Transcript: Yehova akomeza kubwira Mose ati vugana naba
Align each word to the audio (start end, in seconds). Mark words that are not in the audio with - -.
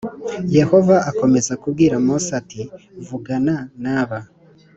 Yehova 0.57 0.95
akomeza 1.09 1.51
kubwira 1.61 1.95
Mose 2.05 2.29
ati 2.41 2.61
vugana 3.07 3.55
naba 3.83 4.19